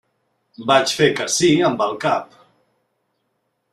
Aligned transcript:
Vaig 0.71 0.93
fer 1.01 1.09
que 1.19 1.27
sí 1.35 1.51
amb 1.69 1.85
el 1.89 1.95
cap. 2.07 2.33